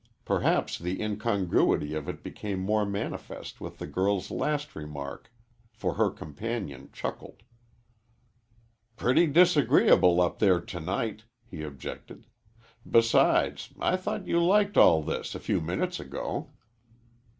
[0.25, 5.31] Perhaps the incongruity of it became more manifest with the girl's last remark,
[5.71, 7.43] for her companion chuckled.
[8.97, 12.25] "Pretty disagreeable up there to night," he objected;
[12.89, 16.49] "besides, I thought you liked all this a few minutes ago."